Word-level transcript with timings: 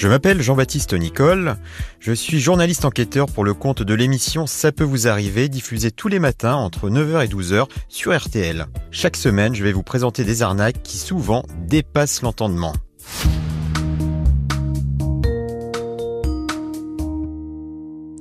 Je 0.00 0.08
m'appelle 0.08 0.40
Jean-Baptiste 0.40 0.94
Nicole, 0.94 1.56
je 1.98 2.14
suis 2.14 2.40
journaliste 2.40 2.86
enquêteur 2.86 3.26
pour 3.26 3.44
le 3.44 3.52
compte 3.52 3.82
de 3.82 3.92
l'émission 3.92 4.46
Ça 4.46 4.72
peut 4.72 4.82
vous 4.82 5.08
arriver, 5.08 5.50
diffusée 5.50 5.90
tous 5.90 6.08
les 6.08 6.18
matins 6.18 6.54
entre 6.54 6.88
9h 6.88 7.22
et 7.22 7.28
12h 7.28 7.66
sur 7.90 8.18
RTL. 8.18 8.64
Chaque 8.90 9.16
semaine, 9.16 9.54
je 9.54 9.62
vais 9.62 9.72
vous 9.72 9.82
présenter 9.82 10.24
des 10.24 10.40
arnaques 10.40 10.82
qui 10.82 10.96
souvent 10.96 11.44
dépassent 11.66 12.22
l'entendement. 12.22 12.72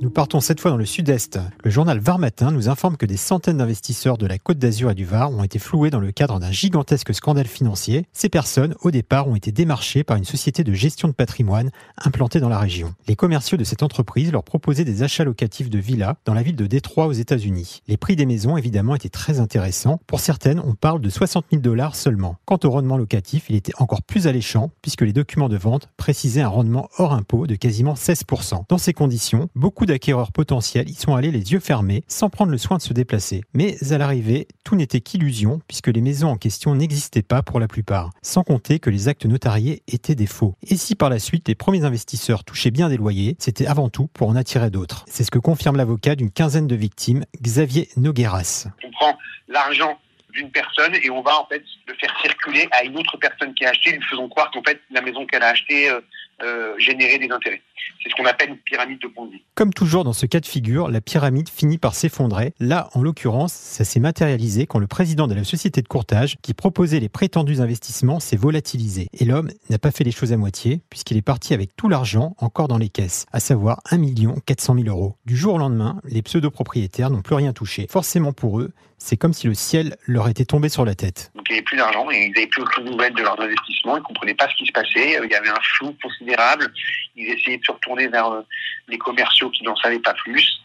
Nous 0.09 0.13
partons 0.13 0.39
cette 0.39 0.59
fois 0.59 0.71
dans 0.71 0.77
le 0.77 0.87
sud-est. 0.87 1.39
Le 1.63 1.69
journal 1.69 1.99
Var 1.99 2.17
Matin 2.17 2.49
nous 2.49 2.67
informe 2.67 2.97
que 2.97 3.05
des 3.05 3.15
centaines 3.15 3.57
d'investisseurs 3.57 4.17
de 4.17 4.25
la 4.25 4.39
Côte 4.39 4.57
d'Azur 4.57 4.89
et 4.89 4.95
du 4.95 5.05
Var 5.05 5.29
ont 5.29 5.43
été 5.43 5.59
floués 5.59 5.91
dans 5.91 5.99
le 5.99 6.11
cadre 6.11 6.39
d'un 6.39 6.51
gigantesque 6.51 7.13
scandale 7.13 7.45
financier. 7.45 8.07
Ces 8.11 8.27
personnes, 8.27 8.73
au 8.81 8.89
départ, 8.89 9.27
ont 9.27 9.35
été 9.35 9.51
démarchées 9.51 10.03
par 10.03 10.17
une 10.17 10.25
société 10.25 10.63
de 10.63 10.73
gestion 10.73 11.09
de 11.09 11.13
patrimoine 11.13 11.69
implantée 11.95 12.39
dans 12.39 12.49
la 12.49 12.57
région. 12.57 12.95
Les 13.07 13.15
commerciaux 13.15 13.55
de 13.55 13.63
cette 13.63 13.83
entreprise 13.83 14.31
leur 14.31 14.43
proposaient 14.43 14.83
des 14.83 15.03
achats 15.03 15.23
locatifs 15.23 15.69
de 15.69 15.77
villas 15.77 16.15
dans 16.25 16.33
la 16.33 16.41
ville 16.41 16.55
de 16.55 16.65
Détroit 16.65 17.05
aux 17.05 17.11
États-Unis. 17.11 17.83
Les 17.87 17.97
prix 17.97 18.15
des 18.15 18.25
maisons, 18.25 18.57
évidemment, 18.57 18.95
étaient 18.95 19.09
très 19.09 19.39
intéressants. 19.39 19.99
Pour 20.07 20.21
certaines, 20.21 20.59
on 20.59 20.73
parle 20.73 21.01
de 21.01 21.09
60 21.11 21.45
000 21.51 21.61
dollars 21.61 21.95
seulement. 21.95 22.37
Quant 22.45 22.57
au 22.63 22.71
rendement 22.71 22.97
locatif, 22.97 23.45
il 23.49 23.55
était 23.55 23.73
encore 23.77 24.01
plus 24.01 24.25
alléchant 24.25 24.71
puisque 24.81 25.03
les 25.03 25.13
documents 25.13 25.49
de 25.49 25.57
vente 25.57 25.87
précisaient 25.97 26.41
un 26.41 26.47
rendement 26.47 26.89
hors 26.97 27.13
impôt 27.13 27.45
de 27.45 27.53
quasiment 27.53 27.93
16%. 27.93 28.63
Dans 28.67 28.79
ces 28.79 28.93
conditions, 28.93 29.49
beaucoup 29.53 29.85
acquéreurs 29.99 30.31
potentiels 30.31 30.89
y 30.89 30.93
sont 30.93 31.13
allés 31.13 31.29
les 31.29 31.51
yeux 31.51 31.59
fermés, 31.59 32.05
sans 32.07 32.29
prendre 32.29 32.53
le 32.53 32.57
soin 32.57 32.77
de 32.77 32.81
se 32.81 32.93
déplacer. 32.93 33.41
Mais 33.53 33.75
à 33.91 33.97
l'arrivée, 33.97 34.47
tout 34.63 34.77
n'était 34.77 35.01
qu'illusion, 35.01 35.59
puisque 35.67 35.87
les 35.87 35.99
maisons 35.99 36.29
en 36.29 36.37
question 36.37 36.73
n'existaient 36.73 37.21
pas 37.21 37.43
pour 37.43 37.59
la 37.59 37.67
plupart, 37.67 38.11
sans 38.21 38.43
compter 38.43 38.79
que 38.79 38.89
les 38.89 39.09
actes 39.09 39.25
notariés 39.25 39.83
étaient 39.89 40.15
des 40.15 40.25
faux. 40.25 40.55
Et 40.65 40.77
si 40.77 40.95
par 40.95 41.09
la 41.09 41.19
suite 41.19 41.49
les 41.49 41.55
premiers 41.55 41.83
investisseurs 41.83 42.45
touchaient 42.45 42.71
bien 42.71 42.87
des 42.87 42.95
loyers, 42.95 43.35
c'était 43.39 43.67
avant 43.67 43.89
tout 43.89 44.07
pour 44.13 44.29
en 44.29 44.37
attirer 44.37 44.69
d'autres. 44.69 45.03
C'est 45.09 45.25
ce 45.25 45.31
que 45.31 45.39
confirme 45.39 45.75
l'avocat 45.75 46.15
d'une 46.15 46.31
quinzaine 46.31 46.67
de 46.67 46.75
victimes, 46.75 47.25
Xavier 47.41 47.89
Nogueras. 47.97 48.67
On 48.85 48.91
prend 48.91 49.17
l'argent 49.49 49.99
d'une 50.31 50.49
personne 50.51 50.95
et 50.95 51.09
on 51.09 51.21
va 51.21 51.41
en 51.41 51.45
fait 51.47 51.63
le 51.87 51.93
faire 51.95 52.15
circuler 52.21 52.69
à 52.71 52.83
une 52.85 52.97
autre 52.97 53.17
personne 53.17 53.53
qui 53.53 53.65
a 53.65 53.71
acheté, 53.71 53.91
lui 53.91 54.03
faisant 54.09 54.29
croire 54.29 54.49
qu'en 54.51 54.63
fait 54.63 54.79
la 54.91 55.01
maison 55.01 55.25
qu'elle 55.25 55.43
a 55.43 55.49
achetée 55.49 55.89
euh, 55.89 55.99
euh, 56.41 56.73
générait 56.77 57.17
des 57.17 57.29
intérêts. 57.29 57.61
C'est 58.01 58.09
ce 58.09 58.15
qu'on 58.15 58.25
appelle 58.25 58.49
une 58.49 58.57
pyramide 58.57 58.99
de 59.01 59.07
Ponzi. 59.07 59.43
Comme 59.55 59.73
toujours 59.73 60.05
dans 60.05 60.13
ce 60.13 60.25
cas 60.25 60.39
de 60.39 60.45
figure, 60.45 60.89
la 60.89 61.01
pyramide 61.01 61.49
finit 61.49 61.77
par 61.77 61.95
s'effondrer. 61.95 62.53
Là, 62.59 62.89
en 62.93 63.01
l'occurrence, 63.01 63.51
ça 63.51 63.83
s'est 63.83 63.99
matérialisé 63.99 64.67
quand 64.67 64.79
le 64.79 64.87
président 64.87 65.27
de 65.27 65.33
la 65.33 65.43
société 65.43 65.81
de 65.81 65.87
courtage, 65.87 66.37
qui 66.41 66.53
proposait 66.53 67.01
les 67.01 67.09
prétendus 67.09 67.59
investissements, 67.59 68.19
s'est 68.21 68.37
volatilisé. 68.37 69.09
Et 69.13 69.25
l'homme 69.25 69.49
n'a 69.69 69.79
pas 69.79 69.91
fait 69.91 70.05
les 70.05 70.11
choses 70.11 70.31
à 70.31 70.37
moitié, 70.37 70.81
puisqu'il 70.89 71.17
est 71.17 71.21
parti 71.21 71.53
avec 71.53 71.75
tout 71.75 71.89
l'argent 71.89 72.35
encore 72.37 72.69
dans 72.69 72.77
les 72.77 72.89
caisses, 72.89 73.25
à 73.33 73.39
savoir 73.39 73.81
1 73.91 73.99
400 74.45 74.75
000 74.75 74.87
euros. 74.87 75.15
Du 75.25 75.35
jour 75.35 75.55
au 75.55 75.57
lendemain, 75.57 75.99
les 76.05 76.21
pseudo-propriétaires 76.21 77.09
n'ont 77.09 77.21
plus 77.21 77.35
rien 77.35 77.51
touché. 77.51 77.87
Forcément 77.89 78.31
pour 78.31 78.59
eux, 78.61 78.71
c'est 78.99 79.17
comme 79.17 79.33
si 79.33 79.47
le 79.47 79.53
ciel 79.53 79.95
leur 80.05 80.27
était 80.27 80.45
tombé 80.45 80.69
sur 80.69 80.85
la 80.85 80.93
tête. 80.93 81.31
Donc 81.35 81.45
il 81.49 81.53
n'y 81.53 81.57
avait 81.57 81.65
plus 81.65 81.77
d'argent 81.77 82.09
et 82.11 82.25
ils 82.25 82.33
n'avaient 82.33 82.47
plus 82.47 82.61
aucune 82.61 82.85
nouvelle 82.85 83.13
de 83.13 83.21
leurs 83.21 83.39
investissements, 83.39 83.97
ils 83.97 84.01
ne 84.01 84.05
comprenaient 84.05 84.35
pas 84.35 84.47
ce 84.49 84.55
qui 84.55 84.65
se 84.65 84.71
passait, 84.71 85.17
il 85.23 85.31
y 85.31 85.35
avait 85.35 85.49
un 85.49 85.61
flou 85.77 85.95
considérable, 86.03 86.71
ils 87.15 87.27
essayaient 87.29 87.57
de 87.57 87.65
se 87.65 87.71
retourner 87.71 88.07
vers 88.07 88.27
euh, 88.27 88.41
les 88.87 88.97
commerciaux 88.97 89.49
qui 89.49 89.63
n'en 89.63 89.75
savaient 89.75 89.99
pas 89.99 90.13
plus, 90.13 90.61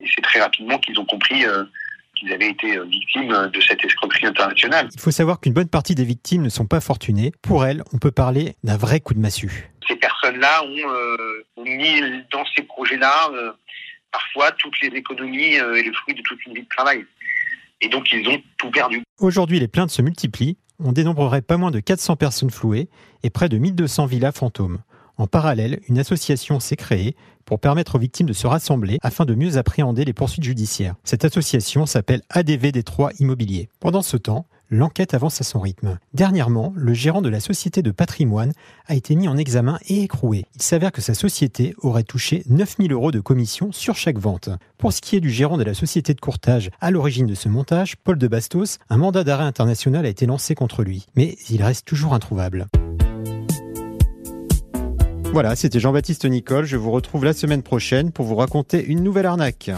et 0.00 0.06
c'est 0.14 0.22
très 0.22 0.40
rapidement 0.40 0.78
qu'ils 0.78 0.98
ont 0.98 1.04
compris 1.04 1.44
euh, 1.44 1.64
qu'ils 2.14 2.32
avaient 2.32 2.50
été 2.50 2.76
euh, 2.76 2.84
victimes 2.84 3.50
de 3.52 3.60
cette 3.60 3.84
escroquerie 3.84 4.26
internationale. 4.26 4.88
Il 4.94 5.00
faut 5.00 5.10
savoir 5.10 5.40
qu'une 5.40 5.52
bonne 5.52 5.68
partie 5.68 5.94
des 5.94 6.04
victimes 6.04 6.42
ne 6.42 6.48
sont 6.48 6.66
pas 6.66 6.80
fortunées. 6.80 7.32
Pour 7.42 7.64
elles, 7.64 7.82
on 7.92 7.98
peut 7.98 8.10
parler 8.10 8.56
d'un 8.64 8.76
vrai 8.76 9.00
coup 9.00 9.14
de 9.14 9.20
massue. 9.20 9.70
Ces 9.86 9.96
personnes-là 9.96 10.62
ont, 10.64 11.62
mis 11.64 12.00
dans 12.32 12.44
ces 12.56 12.62
projets-là 12.62 13.30
parfois 14.10 14.52
toutes 14.52 14.80
les 14.80 14.88
économies 14.88 15.54
et 15.54 15.82
le 15.82 15.92
fruit 15.92 16.14
de 16.14 16.22
toute 16.22 16.44
une 16.46 16.54
vie 16.54 16.62
de 16.62 16.68
travail. 16.68 17.04
Et 17.80 17.88
donc 17.88 18.10
ils 18.12 18.26
ont 18.28 18.40
tout 18.58 18.70
perdu. 18.70 19.02
Aujourd'hui, 19.18 19.60
les 19.60 19.68
plaintes 19.68 19.90
se 19.90 20.02
multiplient. 20.02 20.56
On 20.80 20.92
dénombrerait 20.92 21.42
pas 21.42 21.56
moins 21.56 21.70
de 21.70 21.80
400 21.80 22.16
personnes 22.16 22.50
flouées 22.50 22.88
et 23.22 23.30
près 23.30 23.48
de 23.48 23.58
1200 23.58 24.06
villas 24.06 24.32
fantômes. 24.32 24.78
En 25.18 25.26
parallèle, 25.26 25.80
une 25.88 25.98
association 25.98 26.60
s'est 26.60 26.76
créée 26.76 27.16
pour 27.44 27.58
permettre 27.58 27.96
aux 27.96 27.98
victimes 27.98 28.28
de 28.28 28.32
se 28.32 28.46
rassembler 28.46 28.98
afin 29.02 29.24
de 29.24 29.34
mieux 29.34 29.56
appréhender 29.56 30.04
les 30.04 30.12
poursuites 30.12 30.44
judiciaires. 30.44 30.94
Cette 31.02 31.24
association 31.24 31.86
s'appelle 31.86 32.22
ADV 32.30 32.70
Détroit 32.70 33.10
Immobilier. 33.18 33.68
Pendant 33.80 34.02
ce 34.02 34.16
temps, 34.16 34.46
l'enquête 34.70 35.14
avance 35.14 35.40
à 35.40 35.44
son 35.44 35.58
rythme. 35.58 35.98
Dernièrement, 36.14 36.72
le 36.76 36.94
gérant 36.94 37.22
de 37.22 37.28
la 37.28 37.40
société 37.40 37.82
de 37.82 37.90
patrimoine 37.90 38.52
a 38.86 38.94
été 38.94 39.16
mis 39.16 39.26
en 39.26 39.36
examen 39.36 39.78
et 39.88 40.02
écroué. 40.02 40.44
Il 40.54 40.62
s'avère 40.62 40.92
que 40.92 41.00
sa 41.00 41.14
société 41.14 41.74
aurait 41.78 42.04
touché 42.04 42.42
9000 42.48 42.92
euros 42.92 43.10
de 43.10 43.20
commission 43.20 43.72
sur 43.72 43.96
chaque 43.96 44.18
vente. 44.18 44.50
Pour 44.76 44.92
ce 44.92 45.00
qui 45.00 45.16
est 45.16 45.20
du 45.20 45.30
gérant 45.30 45.56
de 45.56 45.64
la 45.64 45.74
société 45.74 46.14
de 46.14 46.20
courtage 46.20 46.70
à 46.80 46.90
l'origine 46.90 47.26
de 47.26 47.34
ce 47.34 47.48
montage, 47.48 47.96
Paul 47.96 48.18
de 48.18 48.28
Bastos, 48.28 48.78
un 48.90 48.98
mandat 48.98 49.24
d'arrêt 49.24 49.44
international 49.44 50.06
a 50.06 50.10
été 50.10 50.26
lancé 50.26 50.54
contre 50.54 50.84
lui. 50.84 51.06
Mais 51.16 51.36
il 51.50 51.62
reste 51.62 51.86
toujours 51.86 52.14
introuvable. 52.14 52.68
Voilà, 55.32 55.54
c'était 55.56 55.78
Jean-Baptiste 55.78 56.24
Nicole. 56.24 56.64
Je 56.64 56.76
vous 56.76 56.90
retrouve 56.90 57.24
la 57.24 57.32
semaine 57.32 57.62
prochaine 57.62 58.10
pour 58.12 58.24
vous 58.24 58.36
raconter 58.36 58.84
une 58.84 59.02
nouvelle 59.02 59.26
arnaque. 59.26 59.70